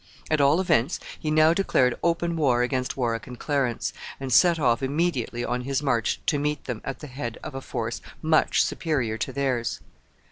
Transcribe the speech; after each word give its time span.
At 0.31 0.41
all 0.41 0.59
events, 0.59 0.99
he 1.19 1.29
now 1.29 1.53
declared 1.53 1.93
open 2.01 2.35
war 2.35 2.63
against 2.63 2.97
Warwick 2.97 3.27
and 3.27 3.37
Clarence, 3.39 3.93
and 4.19 4.33
set 4.33 4.57
off 4.57 4.81
immediately 4.81 5.45
on 5.45 5.61
his 5.61 5.83
march 5.83 6.19
to 6.25 6.39
meet 6.39 6.63
them, 6.65 6.81
at 6.83 7.01
the 7.01 7.05
head 7.05 7.37
of 7.43 7.53
a 7.53 7.61
force 7.61 8.01
much 8.23 8.63
superior 8.63 9.19
to 9.19 9.31
theirs. 9.31 9.79